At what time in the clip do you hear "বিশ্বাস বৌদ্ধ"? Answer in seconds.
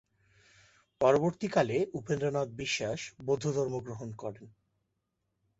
2.53-3.45